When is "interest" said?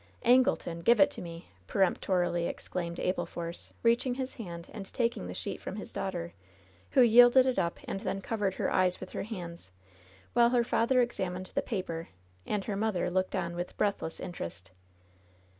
14.19-14.71